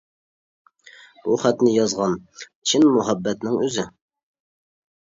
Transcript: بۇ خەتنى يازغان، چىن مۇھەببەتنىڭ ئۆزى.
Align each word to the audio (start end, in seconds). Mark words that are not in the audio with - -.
بۇ 1.27 1.35
خەتنى 1.43 1.75
يازغان، 1.75 2.17
چىن 2.71 2.89
مۇھەببەتنىڭ 2.97 3.63
ئۆزى. 3.63 3.89